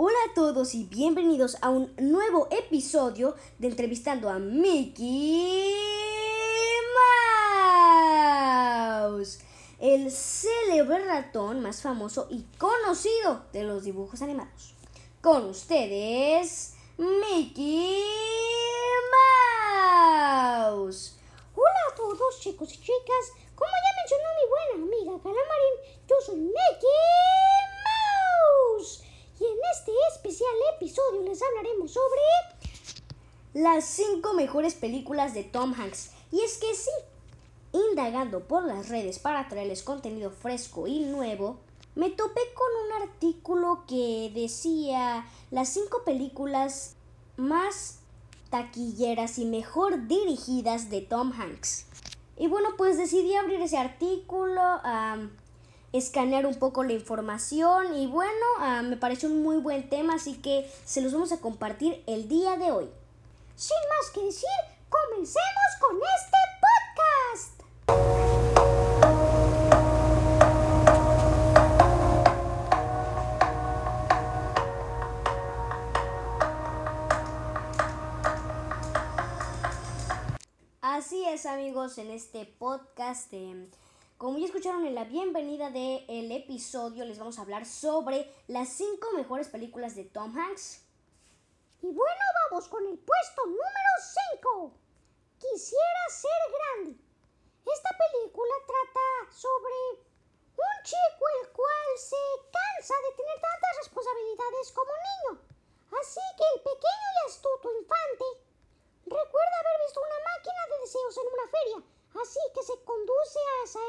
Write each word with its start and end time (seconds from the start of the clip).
Hola 0.00 0.16
a 0.30 0.34
todos 0.34 0.76
y 0.76 0.84
bienvenidos 0.84 1.56
a 1.60 1.70
un 1.70 1.92
nuevo 1.98 2.46
episodio 2.52 3.34
de 3.58 3.66
Entrevistando 3.66 4.30
a 4.30 4.38
Mickey 4.38 5.74
Mouse, 9.02 9.40
el 9.80 10.12
célebre 10.12 11.04
ratón 11.04 11.62
más 11.62 11.82
famoso 11.82 12.28
y 12.30 12.44
conocido 12.58 13.46
de 13.52 13.64
los 13.64 13.82
dibujos 13.82 14.22
animados. 14.22 14.76
Con 15.20 15.46
ustedes, 15.46 16.74
Mickey 16.96 18.00
Mouse. 20.70 21.16
Hola 21.56 21.80
a 21.90 21.94
todos 21.96 22.38
chicos 22.38 22.72
y 22.72 22.76
chicas, 22.78 23.32
como 23.56 23.72
ya 23.72 23.96
mencionó 24.00 24.28
mi 24.36 24.46
buena 24.48 24.74
amiga 24.86 25.20
Calamarín, 25.24 25.74
yo 26.06 26.14
soy 26.24 26.36
Mickey 26.36 26.88
Mouse 27.82 29.02
y 29.40 29.44
en 29.44 29.58
este 29.72 29.92
especial 30.12 30.50
episodio 30.74 31.22
les 31.22 31.40
hablaremos 31.40 31.92
sobre 31.92 32.20
las 33.58 33.84
5 33.86 34.34
mejores 34.34 34.74
películas 34.74 35.34
de 35.34 35.42
Tom 35.42 35.74
Hanks. 35.74 36.12
Y 36.30 36.42
es 36.42 36.58
que 36.58 36.72
sí, 36.76 36.90
indagando 37.72 38.46
por 38.46 38.64
las 38.64 38.88
redes 38.88 39.18
para 39.18 39.48
traerles 39.48 39.82
contenido 39.82 40.30
fresco 40.30 40.86
y 40.86 41.00
nuevo, 41.00 41.58
me 41.96 42.10
topé 42.10 42.40
con 42.54 42.68
un 42.86 43.02
artículo 43.02 43.82
que 43.88 44.30
decía 44.32 45.26
las 45.50 45.70
5 45.70 46.02
películas 46.04 46.94
más 47.36 47.98
taquilleras 48.50 49.38
y 49.38 49.44
mejor 49.44 50.06
dirigidas 50.06 50.88
de 50.88 51.00
Tom 51.00 51.32
Hanks. 51.32 51.86
Y 52.36 52.46
bueno, 52.46 52.68
pues 52.76 52.96
decidí 52.96 53.34
abrir 53.34 53.60
ese 53.60 53.76
artículo, 53.76 54.62
escanear 55.92 56.46
un 56.46 56.54
poco 56.54 56.84
la 56.84 56.92
información 56.92 57.96
y 57.96 58.06
bueno, 58.06 58.84
me 58.84 58.96
pareció 58.96 59.28
un 59.28 59.42
muy 59.42 59.56
buen 59.56 59.88
tema, 59.88 60.14
así 60.14 60.34
que 60.34 60.70
se 60.84 61.00
los 61.00 61.12
vamos 61.12 61.32
a 61.32 61.40
compartir 61.40 62.04
el 62.06 62.28
día 62.28 62.56
de 62.56 62.70
hoy. 62.70 62.88
Sin 63.58 63.76
más 63.88 64.10
que 64.12 64.22
decir, 64.22 64.48
comencemos 64.88 65.70
con 65.80 65.96
este 65.96 66.36
podcast. 66.62 67.60
Así 80.80 81.24
es 81.24 81.44
amigos, 81.44 81.98
en 81.98 82.12
este 82.12 82.46
podcast, 82.46 83.32
eh, 83.32 83.68
como 84.18 84.38
ya 84.38 84.46
escucharon 84.46 84.86
en 84.86 84.94
la 84.94 85.02
bienvenida 85.02 85.70
del 85.70 86.30
episodio, 86.30 87.04
les 87.04 87.18
vamos 87.18 87.40
a 87.40 87.42
hablar 87.42 87.66
sobre 87.66 88.32
las 88.46 88.68
5 88.68 89.14
mejores 89.16 89.48
películas 89.48 89.96
de 89.96 90.04
Tom 90.04 90.32
Hanks. 90.38 90.87
Y 91.80 91.86
bueno, 91.92 92.24
vamos 92.42 92.68
con 92.68 92.84
el 92.86 92.98
puesto 92.98 93.46
número 93.46 93.92
5. 94.42 94.72
Quisiera 95.38 96.02
ser 96.10 96.40
grande. 96.50 96.98
Esta 97.62 97.90
película 97.94 98.54
trata 98.66 99.30
sobre 99.30 99.78
un 100.58 100.74
chico 100.82 101.22
el 101.38 101.52
cual 101.52 101.88
se 101.94 102.24
cansa 102.50 102.94
de 102.98 103.14
tener 103.14 103.38
tantas 103.38 103.76
responsabilidades 103.78 104.72
como 104.72 104.90
niño. 104.90 105.32
Así 106.02 106.20
que 106.36 106.44
el 106.56 106.60
pequeño 106.66 107.08
y 107.14 107.30
astuto 107.30 107.70
infante 107.70 108.26
recuerda 109.06 109.56
haber 109.62 109.78
visto 109.86 110.00
una 110.02 110.20
máquina 110.34 110.62
de 110.66 110.80
deseos 110.82 111.14
en 111.14 111.26
una 111.30 111.46
feria. 111.46 111.78
Así 112.18 112.40
que 112.54 112.62
se 112.64 112.76
conduce 112.82 113.38
a 113.38 113.64
esa 113.64 113.86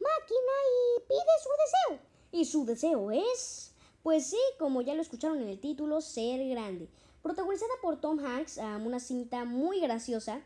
máquina 0.00 0.54
y 0.72 1.00
pide 1.04 1.34
su 1.36 1.50
deseo. 1.60 1.92
Y 2.32 2.44
su 2.46 2.64
deseo 2.64 3.10
es, 3.10 3.74
pues 4.02 4.30
sí, 4.30 4.40
como 4.58 4.80
ya 4.80 4.94
lo 4.94 5.02
escucharon 5.02 5.42
en 5.42 5.48
el 5.48 5.60
título, 5.60 6.00
ser 6.00 6.48
grande. 6.48 6.88
Protagonizada 7.22 7.72
por 7.82 8.00
Tom 8.00 8.18
Hanks, 8.18 8.58
una 8.84 8.98
cinta 8.98 9.44
muy 9.44 9.80
graciosa 9.80 10.40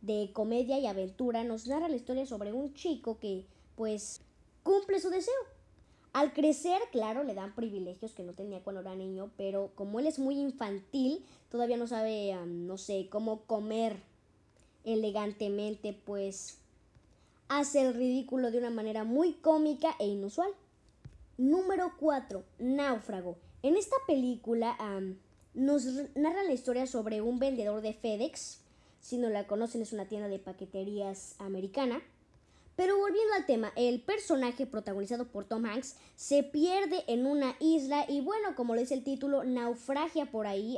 de 0.00 0.30
comedia 0.32 0.78
y 0.78 0.86
aventura, 0.86 1.44
nos 1.44 1.66
narra 1.66 1.88
la 1.88 1.96
historia 1.96 2.26
sobre 2.26 2.52
un 2.52 2.74
chico 2.74 3.18
que, 3.18 3.44
pues, 3.76 4.20
cumple 4.62 5.00
su 5.00 5.10
deseo. 5.10 5.34
Al 6.12 6.32
crecer, 6.32 6.80
claro, 6.92 7.24
le 7.24 7.34
dan 7.34 7.54
privilegios 7.54 8.12
que 8.12 8.22
no 8.22 8.32
tenía 8.32 8.62
cuando 8.62 8.80
era 8.80 8.94
niño, 8.94 9.30
pero 9.36 9.72
como 9.74 9.98
él 10.00 10.06
es 10.06 10.18
muy 10.18 10.38
infantil, 10.38 11.24
todavía 11.50 11.76
no 11.76 11.86
sabe, 11.86 12.34
no 12.46 12.78
sé, 12.78 13.08
cómo 13.10 13.40
comer 13.42 13.96
elegantemente, 14.84 15.92
pues 15.92 16.58
hace 17.48 17.82
el 17.82 17.94
ridículo 17.94 18.50
de 18.50 18.58
una 18.58 18.70
manera 18.70 19.04
muy 19.04 19.32
cómica 19.34 19.94
e 19.98 20.06
inusual. 20.06 20.50
Número 21.36 21.92
4. 21.98 22.44
Náufrago. 22.60 23.36
En 23.62 23.76
esta 23.76 23.96
película 24.06 24.76
nos 25.54 25.84
narra 26.14 26.42
la 26.42 26.52
historia 26.52 26.86
sobre 26.86 27.22
un 27.22 27.38
vendedor 27.38 27.80
de 27.80 27.94
FedEx. 27.94 28.60
Si 29.00 29.18
no 29.18 29.30
la 29.30 29.46
conocen, 29.46 29.82
es 29.82 29.92
una 29.92 30.06
tienda 30.06 30.28
de 30.28 30.38
paqueterías 30.38 31.36
americana. 31.38 32.02
Pero 32.76 32.98
volviendo 32.98 33.34
al 33.34 33.46
tema, 33.46 33.72
el 33.76 34.00
personaje 34.00 34.66
protagonizado 34.66 35.26
por 35.26 35.44
Tom 35.44 35.64
Hanks 35.64 35.94
se 36.16 36.42
pierde 36.42 37.04
en 37.06 37.24
una 37.24 37.54
isla 37.60 38.04
y 38.08 38.20
bueno, 38.20 38.56
como 38.56 38.74
lo 38.74 38.80
dice 38.80 38.94
el 38.94 39.04
título, 39.04 39.44
naufragia 39.44 40.26
por 40.26 40.46
ahí. 40.46 40.76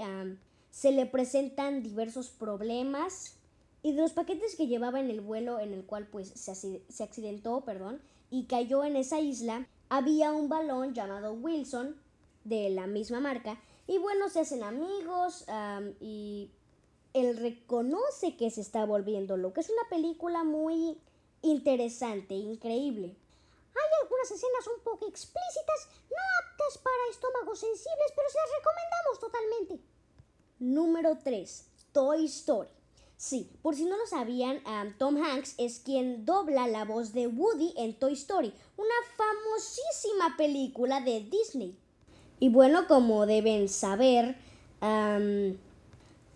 se 0.71 0.93
le 0.93 1.07
presentan 1.07 1.83
diversos 1.83 2.29
problemas 2.29 3.37
y 3.83 3.93
de 3.93 4.03
los 4.03 4.13
paquetes 4.13 4.57
que 4.57 4.67
llevaba 4.67 5.01
en 5.01 5.09
el 5.09 5.23
vuelo 5.23 5.59
en 5.59 5.73
el 5.73 5.85
cual 5.85 6.07
pues 6.07 6.29
se, 6.29 6.55
se 6.55 7.03
accidentó, 7.03 7.63
perdón, 7.63 8.03
y 8.31 8.45
cayó 8.45 8.85
en 8.85 8.97
esa 8.97 9.21
isla, 9.21 9.67
había 9.89 10.33
un 10.33 10.51
balón 10.51 10.93
llamado 10.93 11.33
Wilson 11.33 11.97
de 12.45 12.69
la 12.69 12.87
misma 12.87 13.21
marca 13.21 13.59
y 13.87 13.99
bueno, 13.99 14.29
se 14.29 14.41
hacen 14.41 14.63
amigos 14.63 15.45
y 16.01 16.51
él 17.13 17.37
reconoce 17.37 18.37
que 18.37 18.51
se 18.51 18.61
está 18.61 18.85
volviendo 18.85 19.37
loco. 19.37 19.61
Es 19.61 19.71
una 19.71 19.89
película 19.89 20.45
muy 20.45 21.01
interesante, 21.43 22.35
increíble. 22.35 23.17
Hay 23.75 24.03
algunas 24.03 24.31
escenas 24.31 24.67
un 24.75 24.83
poco 24.83 25.07
explícitas, 25.07 25.89
no 26.11 26.17
aptas 26.43 26.79
para 26.79 27.11
estómagos 27.11 27.59
sensibles, 27.59 28.13
pero 28.15 28.29
se 28.31 28.39
las 28.39 28.51
recomendamos 28.59 29.21
totalmente. 29.21 29.81
Número 30.59 31.19
3. 31.23 31.67
Toy 31.93 32.25
Story. 32.25 32.71
Sí, 33.19 33.51
por 33.63 33.75
si 33.75 33.87
no 33.87 33.97
lo 33.97 34.07
sabían, 34.07 34.63
Tom 34.99 35.17
Hanks 35.17 35.55
es 35.57 35.79
quien 35.79 36.27
dobla 36.27 36.67
la 36.69 36.85
voz 36.85 37.15
de 37.15 37.27
Woody 37.27 37.73
en 37.79 37.99
Toy 37.99 38.13
Story, 38.13 38.53
una 38.77 38.95
famosísima 39.17 40.37
película 40.37 41.01
de 41.01 41.21
Disney. 41.21 41.79
Y 42.39 42.49
bueno, 42.49 42.87
como 42.87 43.27
deben 43.27 43.69
saber, 43.69 44.37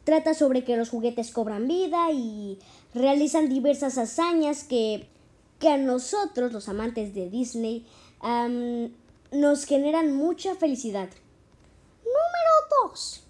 trata 0.05 0.35
sobre 0.35 0.65
que 0.65 0.77
los 0.77 0.89
juguetes 0.91 1.31
cobran 1.31 1.69
vida 1.69 2.11
y 2.13 2.59
realizan 2.95 3.49
diversas 3.49 3.99
hazañas 3.99 4.65
que, 4.65 5.07
que 5.59 5.69
a 5.69 5.77
nosotros, 5.77 6.53
los 6.53 6.69
amantes 6.69 7.15
de 7.15 7.29
Disney, 7.29 7.87
nos 9.33 9.65
generan 9.65 10.13
mucha 10.15 10.55
felicidad. 10.55 11.09
Número 12.03 12.89
2. 12.89 13.25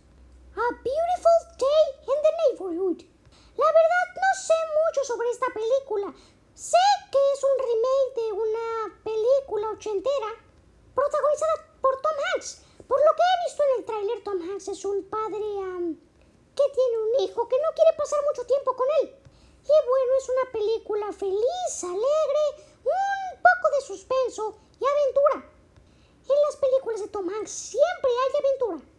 A 0.56 0.74
Beautiful 0.82 1.40
Day 1.58 1.84
in 2.02 2.18
the 2.22 2.32
Neighborhood. 2.42 3.02
La 3.56 3.66
verdad 3.66 4.06
no 4.16 4.30
sé 4.40 4.54
mucho 4.72 5.04
sobre 5.04 5.28
esta 5.30 5.46
película. 5.52 6.14
Sé 6.54 6.78
que 7.10 7.18
es 7.34 7.44
un 7.44 7.56
remake 7.58 8.14
de 8.16 8.32
una 8.32 9.02
película 9.04 9.70
ochentera 9.70 10.30
protagonizada 10.94 11.54
por 11.80 12.00
Tom 12.00 12.12
Hanks. 12.34 12.62
Por 12.88 12.98
lo 12.98 13.16
que 13.16 13.22
he 13.22 13.44
visto 13.46 13.62
en 13.62 13.78
el 13.78 13.84
es 14.68 14.84
un 14.84 15.04
padre 15.04 15.38
que 15.38 16.62
tiene 16.74 16.98
un 16.98 17.24
hijo 17.24 17.48
que 17.48 17.56
no 17.56 17.74
quiere 17.74 17.96
pasar 17.96 18.20
mucho 18.28 18.46
tiempo 18.46 18.74
con 18.76 18.86
él. 19.02 19.14
Y 19.62 19.88
bueno, 19.88 20.12
es 20.18 20.28
una 20.28 20.52
película 20.52 21.12
feliz, 21.12 21.84
alegre, 21.84 22.64
un 22.84 23.36
poco 23.36 23.76
de 23.76 23.86
suspenso 23.86 24.58
y 24.80 24.84
aventura. 24.84 25.50
En 26.28 26.36
las 26.46 26.56
películas 26.56 27.00
de 27.00 27.08
Tom 27.08 27.28
Hanks 27.28 27.50
siempre 27.50 28.10
hay 28.10 28.40
aventura. 28.40 28.90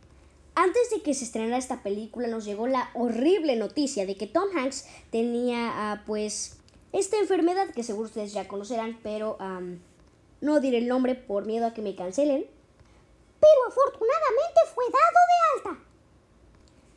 Antes 0.55 0.89
de 0.89 1.01
que 1.01 1.13
se 1.13 1.23
estrenara 1.23 1.57
esta 1.57 1.81
película 1.81 2.27
nos 2.27 2.45
llegó 2.45 2.67
la 2.67 2.91
horrible 2.93 3.55
noticia 3.55 4.05
de 4.05 4.17
que 4.17 4.27
Tom 4.27 4.49
Hanks 4.55 4.85
tenía 5.09 5.71
ah, 5.73 6.03
pues 6.05 6.57
esta 6.91 7.17
enfermedad 7.17 7.73
que 7.73 7.83
seguro 7.83 8.07
ustedes 8.07 8.33
ya 8.33 8.47
conocerán, 8.47 8.99
pero 9.01 9.37
no 10.41 10.59
diré 10.59 10.79
el 10.79 10.87
nombre 10.87 11.15
por 11.15 11.45
miedo 11.45 11.67
a 11.67 11.73
que 11.73 11.81
me 11.81 11.95
cancelen. 11.95 12.47
Pero 13.41 13.67
afortunadamente 13.67 14.59
fue 14.73 14.85
dado 14.85 15.19
de 15.27 15.69
alta. 15.69 15.83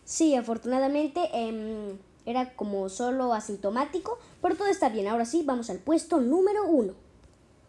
Sí, 0.04 0.36
afortunadamente 0.36 1.30
em, 1.32 1.98
era 2.26 2.54
como 2.54 2.88
solo 2.88 3.32
asintomático, 3.32 4.18
pero 4.42 4.54
todo 4.54 4.68
está 4.68 4.90
bien. 4.90 5.08
Ahora 5.08 5.24
sí, 5.24 5.42
vamos 5.44 5.70
al 5.70 5.78
puesto 5.78 6.20
número 6.20 6.64
uno. 6.66 6.92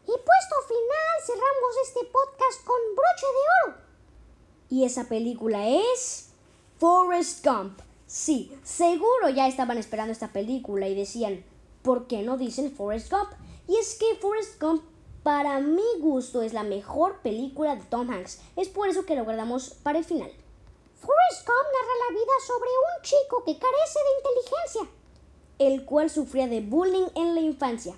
Y 0.04 0.08
puesto 0.08 0.56
final, 0.68 1.26
cerramos 1.26 1.76
este 1.84 2.00
podcast 2.06 2.64
con 2.66 2.76
broche 2.96 3.26
de 3.26 3.72
oro. 3.72 3.78
Y 4.70 4.84
esa 4.84 5.06
película 5.06 5.68
es 5.68 6.30
Forrest 6.78 7.46
Gump. 7.46 7.80
Sí, 8.06 8.56
seguro 8.64 9.30
ya 9.30 9.48
estaban 9.48 9.78
esperando 9.78 10.12
esta 10.12 10.32
película 10.32 10.88
y 10.88 10.96
decían, 10.96 11.44
¿por 11.82 12.08
qué 12.08 12.22
no 12.22 12.38
dicen 12.38 12.72
Forrest 12.76 13.10
Gump? 13.10 13.30
Y 13.68 13.78
es 13.78 13.96
que 13.96 14.16
Forrest 14.22 14.62
Gump 14.62 14.84
Para 15.26 15.60
mi 15.60 15.82
gusto 16.02 16.44
es 16.44 16.54
la 16.54 16.62
mejor 16.62 17.18
película 17.24 17.76
de 17.76 17.82
Tom 17.82 18.12
Hanks. 18.12 18.42
Es 18.56 18.70
por 18.70 18.90
eso 18.90 19.08
que 19.08 19.16
lo 19.16 19.24
guardamos 19.24 19.72
para 19.82 19.98
el 19.98 20.06
final. 20.06 20.30
Forrest 21.00 21.48
Gump 21.48 21.68
narra 21.74 21.96
la 22.06 22.14
vida 22.14 22.34
sobre 22.46 22.70
un 22.70 23.02
chico 23.02 23.44
que 23.44 23.58
carece 23.58 24.00
de 24.04 24.30
inteligencia, 24.30 24.82
el 25.58 25.86
cual 25.86 26.12
sufría 26.12 26.48
de 26.48 26.62
bullying 26.62 27.08
en 27.16 27.34
la 27.34 27.42
infancia. 27.42 27.96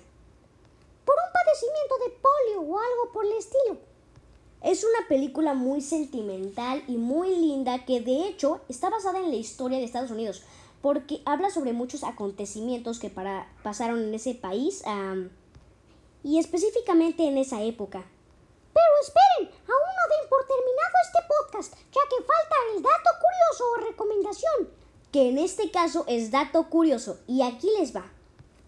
Por 1.04 1.16
un 1.16 1.32
padecimiento 1.34 1.98
de 1.98 2.18
polio 2.18 2.72
o 2.72 2.78
algo 2.78 3.12
por 3.12 3.26
el 3.26 3.32
estilo. 3.32 3.76
Es 4.62 4.82
una 4.82 5.06
película 5.06 5.52
muy 5.52 5.82
sentimental 5.82 6.82
y 6.88 6.96
muy 6.96 7.36
linda 7.36 7.84
que 7.84 8.00
de 8.00 8.26
hecho 8.26 8.62
está 8.70 8.88
basada 8.88 9.18
en 9.18 9.28
la 9.28 9.36
historia 9.36 9.76
de 9.76 9.84
Estados 9.84 10.10
Unidos 10.10 10.44
porque 10.80 11.20
habla 11.26 11.50
sobre 11.50 11.74
muchos 11.74 12.04
acontecimientos 12.04 12.98
que 12.98 13.10
para, 13.10 13.52
pasaron 13.62 14.02
en 14.02 14.14
ese 14.14 14.34
país 14.34 14.82
y 16.22 16.38
específicamente 16.38 17.26
en 17.26 17.38
esa 17.38 17.62
época. 17.62 18.04
Pero 18.72 18.92
esperen, 19.02 19.54
aún 19.66 19.88
no 19.96 20.16
den 20.16 20.28
por 20.28 20.46
terminado 20.46 20.94
este 21.04 21.18
podcast, 21.28 21.72
ya 21.92 22.00
que 22.08 22.24
falta 22.24 22.56
el 22.74 22.82
dato 22.82 23.10
curioso 23.20 23.64
o 23.72 23.90
recomendación. 23.90 24.70
Que 25.12 25.28
en 25.30 25.38
este 25.38 25.70
caso 25.70 26.04
es 26.06 26.30
dato 26.30 26.68
curioso, 26.68 27.18
y 27.26 27.42
aquí 27.42 27.68
les 27.78 27.96
va. 27.96 28.10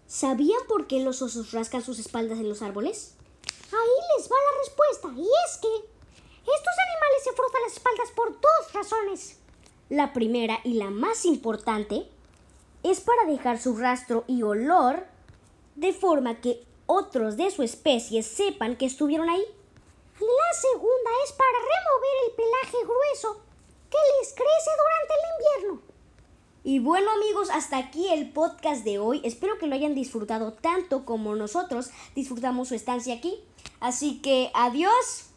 ¿Sabían 0.07 0.59
por 0.67 0.87
qué 0.87 0.99
los 1.01 1.21
osos 1.21 1.51
rascan 1.51 1.83
sus 1.83 1.99
espaldas 1.99 2.39
en 2.39 2.49
los 2.49 2.61
árboles? 2.61 3.13
Ahí 3.71 4.17
les 4.17 4.29
va 4.29 4.35
la 4.35 4.59
respuesta, 4.59 5.07
y 5.15 5.29
es 5.45 5.57
que 5.57 5.67
estos 6.41 6.75
animales 6.87 7.23
se 7.23 7.33
frotan 7.33 7.61
las 7.63 7.73
espaldas 7.73 8.11
por 8.15 8.41
dos 8.41 8.73
razones. 8.73 9.37
La 9.89 10.13
primera 10.13 10.59
y 10.63 10.73
la 10.73 10.89
más 10.89 11.25
importante 11.25 12.07
es 12.83 12.99
para 13.01 13.25
dejar 13.25 13.59
su 13.59 13.77
rastro 13.77 14.23
y 14.27 14.41
olor 14.41 15.05
de 15.75 15.93
forma 15.93 16.41
que 16.41 16.65
otros 16.91 17.37
de 17.37 17.49
su 17.51 17.63
especie 17.63 18.21
sepan 18.21 18.75
que 18.75 18.85
estuvieron 18.85 19.29
ahí. 19.29 19.43
La 20.19 20.59
segunda 20.59 21.11
es 21.25 21.31
para 21.31 21.57
remover 21.57 22.15
el 22.27 22.35
pelaje 22.35 22.77
grueso 22.83 23.41
que 23.89 23.97
les 24.19 24.33
crece 24.33 24.71
durante 24.77 25.13
el 25.13 25.63
invierno. 25.63 25.91
Y 26.63 26.79
bueno 26.79 27.09
amigos, 27.11 27.49
hasta 27.49 27.77
aquí 27.77 28.07
el 28.09 28.31
podcast 28.31 28.83
de 28.83 28.99
hoy. 28.99 29.21
Espero 29.23 29.57
que 29.57 29.67
lo 29.67 29.73
hayan 29.73 29.95
disfrutado 29.95 30.53
tanto 30.53 31.05
como 31.05 31.35
nosotros 31.35 31.89
disfrutamos 32.13 32.67
su 32.67 32.75
estancia 32.75 33.15
aquí. 33.15 33.41
Así 33.79 34.21
que 34.21 34.51
adiós. 34.53 35.30